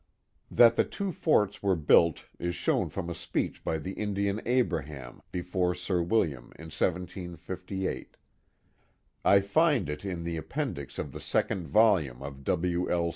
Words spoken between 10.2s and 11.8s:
the appendix of the second